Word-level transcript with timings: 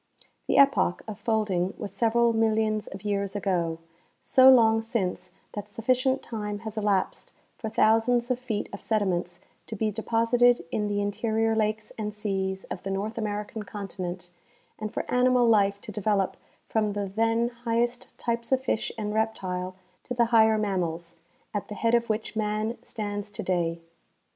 The 0.47 0.57
epoch 0.57 1.03
of 1.07 1.19
folding 1.19 1.73
Avas 1.73 1.89
several 1.91 2.33
millions 2.33 2.87
of 2.87 3.03
years 3.03 3.35
ago; 3.35 3.77
so 4.23 4.49
long 4.49 4.81
since 4.81 5.29
that 5.53 5.69
sufficient 5.69 6.23
time 6.23 6.61
has 6.65 6.75
elapsed 6.75 7.33
for 7.55 7.69
thousands 7.69 8.31
of 8.31 8.39
feet 8.39 8.67
of 8.73 8.81
sediments 8.81 9.39
to 9.67 9.75
be 9.75 9.91
deposited 9.91 10.65
in 10.71 10.87
the 10.87 11.01
interior 11.01 11.55
lakes 11.55 11.91
and 11.99 12.15
seas 12.15 12.63
of 12.63 12.81
the 12.81 12.89
North 12.89 13.19
American 13.19 13.61
continent 13.61 14.31
and 14.79 14.91
for 14.91 15.05
animal 15.07 15.47
life 15.47 15.79
to 15.81 15.91
develop 15.91 16.35
from 16.65 16.93
the 16.93 17.05
then 17.05 17.49
highest 17.49 18.07
types 18.17 18.51
of 18.51 18.59
fish 18.63 18.91
and 18.97 19.13
reptile 19.13 19.75
to 20.01 20.15
the 20.15 20.25
higher 20.33 20.57
mammals, 20.57 21.17
at 21.53 21.67
the 21.67 21.75
head 21.75 21.93
of 21.93 22.09
which 22.09 22.35
man 22.35 22.75
stands 22.81 23.29
today. 23.29 23.79